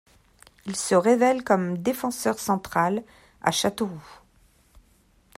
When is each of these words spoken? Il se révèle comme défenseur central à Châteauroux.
Il 0.65 0.75
se 0.75 0.95
révèle 0.95 1.43
comme 1.43 1.77
défenseur 1.77 2.39
central 2.39 3.03
à 3.43 3.51
Châteauroux. 3.51 4.19